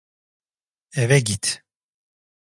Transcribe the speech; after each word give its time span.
Eve 1.01 1.19
git. 1.27 1.61